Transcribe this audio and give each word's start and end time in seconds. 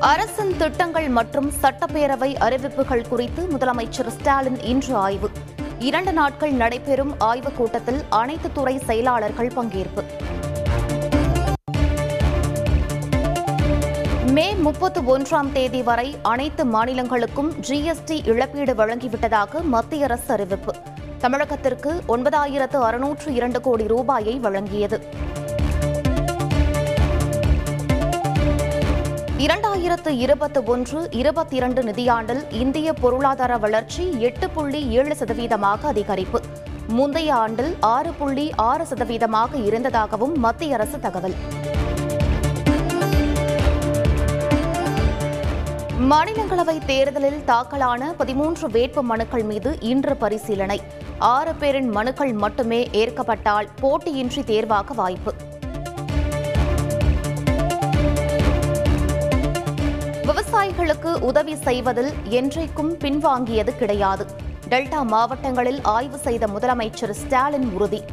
அரசின் 0.00 0.56
திட்டங்கள் 0.56 1.08
மற்றும் 1.08 1.52
சட்டப்பேரவை 1.62 2.34
அறிவிப்புகள் 2.34 3.08
குறித்து 3.08 3.42
முதலமைச்சர் 3.42 4.08
ஸ்டாலின் 4.08 4.60
இன்று 4.60 4.94
ஆய்வு. 4.94 5.30
இரண்டு 5.78 6.12
நாட்கள் 6.12 6.52
நடைபெறும் 6.52 7.14
ஆய்வுக் 7.18 7.56
கூட்டத்தில் 7.56 8.02
அனைத்து 8.08 8.52
துறை 8.52 8.78
செயலாளர்கள் 8.78 9.46
பங்கேற்பு. 9.46 10.04
மே 14.30 14.54
முப்பத்து 14.54 15.18
ஒன்றாம் 15.18 15.52
தேதி 15.52 15.82
வரை 15.82 16.16
அனைத்து 16.22 16.64
மாநிலங்களுக்கும் 16.64 17.52
ஜிஎஸ்டி 17.68 18.26
இழப்பீடு 18.26 18.74
வழங்கிவிட்டதாக 18.74 19.62
மத்திய 19.62 20.04
அரசு 20.04 20.32
அறிவிப்பு. 20.32 20.74
தமிழகத்திற்கு 21.20 22.00
ஒன்பதாயிரத்து 22.08 22.76
அறுநூற்று 22.76 23.34
இரண்டு 23.34 23.60
கோடி 23.60 23.86
ரூபாயை 23.86 24.40
வழங்கியது. 24.42 25.28
இரண்டாயிரத்து 29.42 30.08
இருபத்தி 30.08 30.60
ஒன்று 30.64 31.08
இருபத்தி 31.10 31.56
இரண்டு 31.56 31.82
நிதியாண்டில் 31.82 32.40
இந்திய 32.50 32.92
பொருளாதார 32.92 33.56
வளர்ச்சி 33.56 34.14
எட்டு 34.18 34.50
புள்ளி 34.50 34.86
ஏழு 34.88 35.14
சதவீதமாக 35.18 35.92
அதிகரிப்பு. 35.92 36.38
முந்தைய 36.88 37.34
ஆண்டில் 37.34 37.76
ஆறு 37.80 38.12
புள்ளி 38.12 38.52
ஆறு 38.56 38.84
சதவீதமாக 38.84 39.54
இருந்ததாகவும் 39.54 40.38
மத்திய 40.38 40.74
அரசு 40.74 41.00
தகவல். 41.00 41.36
மாநிலங்களவை 46.10 46.84
தேர்தலில் 46.84 47.44
தாக்கலான 47.44 48.12
பதிமூன்று 48.16 48.70
வேட்பு 48.70 49.02
மனுக்கள் 49.02 49.42
மீது 49.42 49.80
இன்று 49.80 50.16
பரிசீலனை. 50.16 50.80
ஆறு 51.18 51.54
பேரின் 51.54 51.88
மனுக்கள் 51.88 52.32
மட்டுமே 52.32 52.88
ஏற்கப்பட்டால் 52.92 53.68
போட்டியின்றி 53.80 54.44
தேர்வாக 54.44 54.94
வாய்ப்பு. 54.94 55.34
விவசாயிகளுக்கு 60.60 61.20
உதவி 61.20 61.54
செய்வதில் 61.56 62.10
என்றைக்கும் 62.30 62.90
பின்வாங்கியது 63.04 63.76
கிடையாது. 63.76 64.26
டெல்டா 64.68 65.02
மாவட்டங்களில் 65.02 65.78
ஆய்வு 65.82 66.18
செய்த 66.18 66.46
முதலமைச்சர் 66.46 67.10
ஸ்டாலின் 67.10 67.70
உறுதி. 67.70 68.04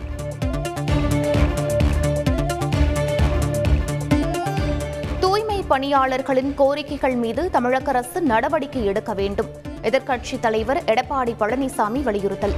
தூய்மை 5.19 5.63
பணியாளர்களின் 5.69 6.53
கோரிக்கைகள் 6.57 7.15
மீது 7.15 7.49
தமிழக 7.49 7.89
அரசு 7.89 8.21
நடவடிக்கை 8.21 8.85
எடுக்க 8.85 9.13
வேண்டும். 9.13 9.47
எதிர்க்கட்சித் 9.81 10.39
தலைவர் 10.39 10.83
எடப்பாடி 10.83 11.35
பழனிசாமி 11.39 12.03
வலியுறுத்தல். 12.03 12.55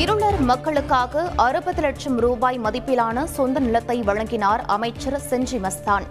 இருளர் 0.00 0.40
மக்களுக்காக 0.40 1.22
அறுபது 1.36 1.80
லட்சம் 1.80 2.18
ரூபாய் 2.18 2.58
மதிப்பிலான 2.60 3.24
சொந்த 3.24 3.60
நிலத்தை 3.60 4.02
வழங்கினார் 4.02 4.62
அமைச்சர் 4.66 5.20
செஞ்சி 5.30 5.58
மஸ்தான். 5.64 6.04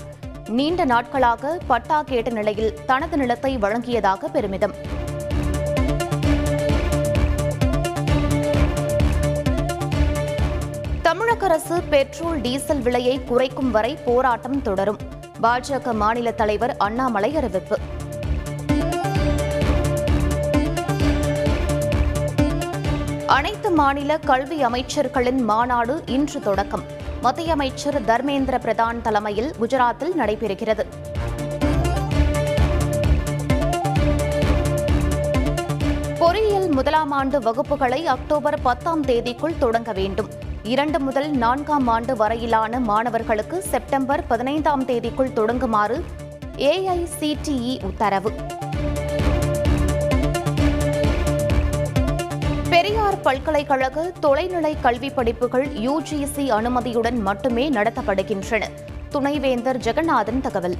நீண்ட 0.47 0.85
நாட்களாக 0.85 1.57
பட்டா 1.67 2.01
கேட்ட 2.01 2.29
நிலையில் 2.29 2.77
தனது 2.85 3.17
நிலத்தை 3.17 3.57
வழங்கியதாக 3.57 4.31
பெருமிதம். 4.31 4.73
தமிழக 11.01 11.45
அரசு 11.45 11.81
பெட்ரோல் 11.89 12.41
டீசல் 12.41 12.81
விலையை 12.81 13.23
குறைக்கும் 13.23 13.71
வரை 13.71 13.97
போராட்டம் 14.05 14.61
தொடரும். 14.61 14.99
பாஜக 15.41 15.93
மாநில 15.93 16.31
தலைவர் 16.31 16.75
அண்ணாமலை 16.77 17.35
அறிவிப்பு. 17.35 17.79
அனைத்து 23.35 23.71
மாநில 23.71 24.17
கல்வி 24.17 24.63
அமைச்சர்களின் 24.63 25.41
மாநாடு 25.41 26.01
இன்று 26.05 26.39
தொடக்கம். 26.39 26.83
மத்திய 27.21 27.51
அமைச்சர் 27.51 28.01
தர்மேந்திர 28.01 28.57
பிரதான் 28.65 29.01
தலைமையில் 29.01 29.51
குஜராத்தில் 29.61 30.13
நடைபெறுகிறது. 30.17 30.85
பொறியியல் 36.19 36.69
முதலாம் 36.69 37.11
ஆண்டு 37.11 37.39
வகுப்புகளை 37.39 38.03
அக்டோபர் 38.03 38.61
பத்தாம் 38.61 39.05
தேதிக்குள் 39.05 39.57
தொடங்க 39.57 39.93
வேண்டும். 39.93 40.29
இரண்டு 40.63 40.99
முதல் 40.99 41.29
நான்காம் 41.29 41.87
ஆண்டு 41.87 42.15
வரையிலான 42.15 42.79
மாணவர்களுக்கு 42.79 43.61
செப்டம்பர் 43.61 44.27
பதினைந்தாம் 44.27 44.85
தேதிக்குள் 44.85 45.35
தொடங்குமாறு 45.35 46.03
ஏஐசிடிஇ 46.57 47.83
உத்தரவு. 47.83 48.31
பெரியார் 52.69 53.21
பல்கலைக்கழக 53.21 54.11
தொலைநிலை 54.21 54.75
கல்வி 54.81 55.09
படிப்புகள் 55.09 55.67
யுஜிசி 55.67 56.47
அனுமதியுடன் 56.47 57.21
மட்டுமே 57.21 57.69
நடத்தப்படுகின்றன. 57.69 58.63
துணைவேந்தர் 59.09 59.77
ஜெகநாதன் 59.77 60.41
தகவல். 60.41 60.75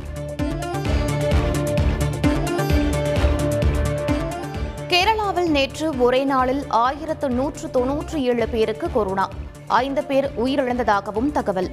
கேரளாவில் 4.88 5.48
நேற்று 5.48 5.98
ஒரே 5.98 6.24
நாளில் 6.24 6.64
ஆயிரத்து 6.68 7.30
நூற்று 7.30 7.70
தொன்னூற்றி 7.74 8.16
ஏழு 8.16 8.48
பேருக்கு 8.48 8.92
கொரோனா. 8.92 9.30
ஐந்து 9.68 10.04
பேர் 10.04 10.32
உயிரிழந்ததாகவும் 10.46 11.32
தகவல். 11.32 11.70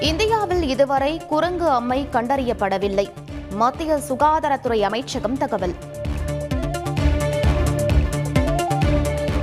இந்தியாவில் 0.00 0.68
இதுவரை 0.68 1.20
குரங்கு 1.28 1.68
அம்மை 1.68 2.08
கண்டறியப்படவில்லை. 2.12 3.08
மத்திய 3.50 4.00
சுகாதாரத்துறை 4.08 4.80
அமைச்சகம் 4.80 5.36
தகவல். 5.36 5.74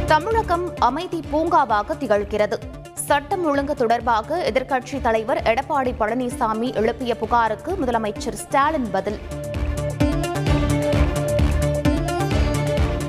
தமிழகம் 0.06 0.72
அமைதி 0.80 1.24
பூங்காவாக 1.32 1.94
திகழ்கிறது. 2.00 2.54
சட்டம் 2.94 3.46
ஒழுங்கு 3.46 3.76
தொடர்பாக 3.76 4.52
எதிர்க்கட்சித் 4.52 5.02
தலைவர் 5.02 5.42
எடப்பாடி 5.42 5.94
பழனிசாமி 6.00 6.76
எழுப்பிய 6.76 7.18
புகாருக்கு 7.18 7.72
முதலமைச்சர் 7.72 8.34
ஸ்டாலின் 8.34 8.92
பதில். 8.92 9.20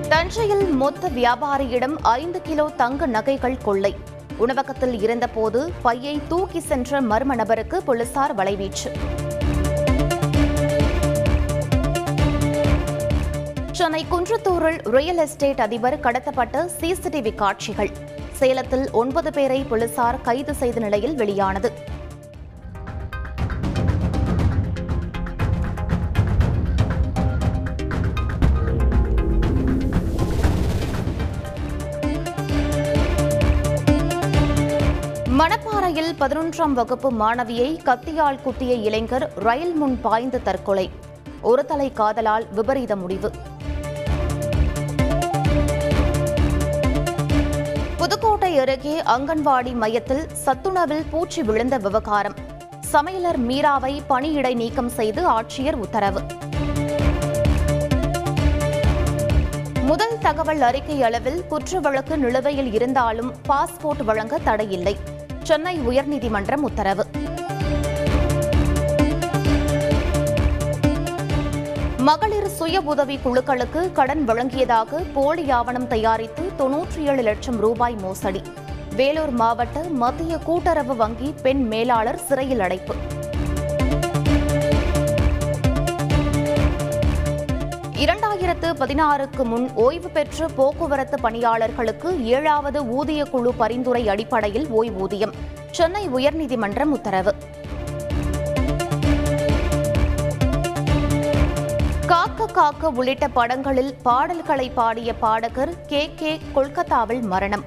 தஞ்சையில் 0.09 0.71
மொத்த 0.71 1.09
வியாபாரியிடம் 1.09 1.97
ஐந்து 2.03 2.43
கிலோ 2.43 2.71
தங்க 2.77 3.07
நகைகள் 3.07 3.59
கொள்ளை. 3.63 3.97
உணவகத்தில் 4.37 5.01
இருந்தபோது 5.01 5.73
பையை 5.83 6.21
தூக்கி 6.29 6.61
சென்ற 6.61 7.01
மர்ம 7.01 7.35
நபருக்கு 7.35 7.83
போலீசார் 7.83 8.37
வலைவீச்சு. 8.37 9.18
சென்னை 13.79 14.07
குன்றத்தூரில் 14.11 14.79
ரியல் 14.95 15.17
எஸ்டேட் 15.17 15.61
அதிபர் 15.61 15.97
கடத்தப்பட்ட 16.01 16.63
சிசிடிவி 16.79 17.35
காட்சிகள். 17.35 17.91
சேலத்தில் 18.33 18.91
ஒன்பது 18.91 19.31
பேரை 19.33 19.65
போலீசார் 19.65 20.21
கைது 20.21 20.55
செய்த 20.55 20.81
நிலையில் 20.81 21.15
வெளியானது. 21.15 21.73
மணப்பாறையில் 35.41 36.13
பதினொன்றாம் 36.23 36.73
வகுப்பு 36.73 37.13
மாணவியை 37.13 37.71
கத்தியால் 37.83 38.43
குத்திய 38.43 38.75
இளைஞர் 38.75 39.33
ரயில் 39.35 39.75
முன் 39.75 40.01
பாய்ந்து 40.01 40.43
தற்கொலை. 40.43 40.91
ஒரு 41.41 41.65
தலை 41.65 41.93
காதலால் 41.93 42.47
விபரீத 42.53 42.97
முடிவு. 42.97 43.48
புதுக்கோட்டை 48.19 48.59
அருகே 48.59 49.03
அங்கன்வாடி 49.03 49.73
மையத்தில் 49.73 50.23
சத்துணவில் 50.45 51.05
பூச்சி 51.11 51.43
விழுந்த 51.43 51.77
விவகாரம். 51.77 52.35
சமையலர் 52.93 53.37
மீராவை 53.37 54.03
பணியிடை 54.09 54.55
நீக்கம் 54.55 54.89
செய்து 54.89 55.29
ஆட்சியர் 55.29 55.75
உத்தரவு. 55.75 56.21
முதல் 59.83 60.19
தகவல் 60.19 60.61
அறிக்கை 60.61 61.03
அளவில் 61.03 61.47
குற்ற 61.47 61.81
வழக்கு 61.81 62.19
நிலுவையில் 62.19 62.73
இருந்தாலும் 62.73 63.33
பாஸ்போர்ட் 63.49 64.05
வழங்க 64.05 64.39
தடையில்லை. 64.39 64.97
சென்னை 65.43 65.79
உயர்நீதிமன்றம் 65.79 66.67
உத்தரவு. 66.71 67.07
மகளிர் 72.09 72.49
சுய 72.49 72.81
உதவி 72.81 73.19
குழுக்களுக்கு 73.25 73.93
கடன் 73.93 74.29
வழங்கியதாக 74.29 75.05
போலி 75.13 75.51
ஆவணம் 75.51 75.87
தயாரித்து 75.87 76.51
தொன்னூற்றி 76.59 76.99
ஏழு 76.99 77.23
லட்சம் 77.23 77.57
ரூபாய் 77.57 77.97
மோசடி. 77.97 78.43
வேலூர் 78.97 79.31
மாவட்ட 79.31 79.81
மத்திய 79.81 80.39
கூட்டுறவு 80.39 80.97
வங்கி 80.97 81.35
பெண் 81.43 81.67
மேலாளர் 81.67 82.19
சிறையில் 82.19 82.61
அடைப்பு. 82.61 82.95
இரண்டாயிரத்து 87.97 88.71
பதினாறுக்கு 88.79 89.45
முன் 89.45 89.71
ஓய்வு 89.75 90.09
பெற்ற 90.09 90.49
போக்குவரத்து 90.49 91.21
பணியாளர்களுக்கு 91.21 92.25
ஏழாவது 92.25 92.87
ஊதிய 92.87 93.25
குழு 93.25 93.55
பரிந்துரை 93.55 94.09
அடிப்படையில் 94.09 94.67
ஓய்வூதியம். 94.67 95.33
சென்னை 95.71 96.09
உயர்நீதிமன்றம் 96.09 96.93
உத்தரவு. 96.99 97.35
காக்க 102.11 102.47
காக்க 102.47 102.89
உள்ளிட்ட 102.89 103.29
படங்களில் 103.29 103.95
பாடல்களை 104.03 104.71
பாடிய 104.71 105.15
பாடகர் 105.15 105.73
கே 105.87 106.11
கே 106.17 106.41
கொல்கத்தாவில் 106.55 107.21
மரணம். 107.21 107.65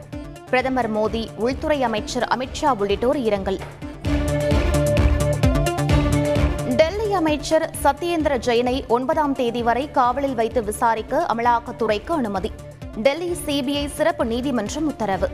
பிரதமர் 0.49 0.93
மோடி 0.95 1.29
உள்துறை 1.35 1.83
அமைச்சர் 1.83 2.23
அமித்ஷா 2.23 2.75
உள்ளிட்டோர் 2.77 3.17
இரங்கல். 3.17 3.59
டெல்லி 6.75 7.13
அமைச்சர் 7.13 7.69
சத்யேந்திர 7.83 8.38
ஜெயினை 8.47 8.88
ஒன்பதாம் 8.88 9.33
தேதி 9.33 9.63
வரை 9.63 9.91
காவலில் 9.91 10.35
வைத்து 10.35 10.63
விசாரிக்க 10.63 11.25
அமலாக்கத்துறைக்கு 11.35 12.11
அனுமதி. 12.11 12.51
டெல்லி 12.95 13.37
சிபிஐ 13.45 13.85
சிறப்பு 13.87 14.25
நீதிமன்றம் 14.25 14.87
உத்தரவு. 14.87 15.29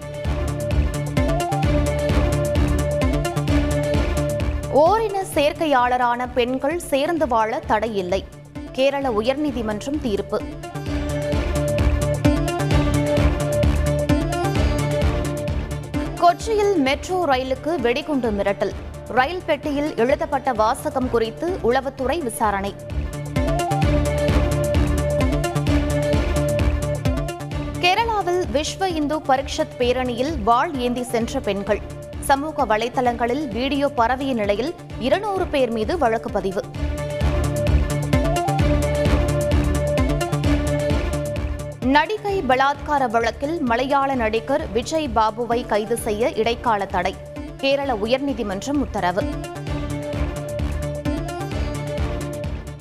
ஓரின 4.74 5.24
சேர்க்கையாளரான 5.33 6.27
பெண்கள் 6.33 6.80
சேர்ந்து 6.80 7.27
வாழ 7.27 7.60
தடையில்லை. 7.68 8.25
கேரள 8.77 9.09
உயர்நீதிமன்றம் 9.09 10.01
தீர்ப்பு. 10.01 10.41
கொச்சியில் 16.19 16.75
மெட்ரோ 16.75 17.25
ரயிலுக்கு 17.25 17.79
வெடிகுண்டு 17.79 18.31
மிரட்டல். 18.31 18.71
ரயில் 19.07 19.41
பெட்டியில் 19.45 19.95
எழுதப்பட்ட 19.95 20.53
வாசகம் 20.53 21.09
குறித்து 21.09 21.59
உளவுத்துறை 21.63 22.19
விசாரணை. 22.19 22.75
கேரளாவில் 27.79 28.44
விஸ்வ 28.53 28.85
இந்து 28.85 29.18
பரிஷத் 29.19 29.75
பேரணியில் 29.77 30.44
வாழ் 30.44 30.75
ஏந்தி 30.75 31.03
சென்ற 31.03 31.39
பெண்கள். 31.39 31.81
சமூக 32.19 32.65
வலைதளங்களில் 32.65 33.47
வீடியோ 33.47 33.89
பரவிய 33.89 34.33
நிலையில் 34.33 34.75
இருநூறு 35.00 35.47
பேர் 35.47 35.71
மீது 35.71 35.97
வழக்கு 35.97 36.31
பதிவு 36.31 36.63
நடிகை 41.88 42.42
பலாத்கார 42.42 43.10
வழக்கில் 43.10 43.62
மலையாள 43.62 44.16
நடிகர் 44.16 44.72
விஜய் 44.72 45.10
பாபுவை 45.16 45.66
கைது 45.66 45.98
செய்ய 45.98 46.31
இடைக்கால 46.31 46.86
தடை. 46.86 47.16
கேரள 47.57 47.94
உயர்நீதிமன்றம் 47.94 48.80
உத்தரவு. 48.80 49.24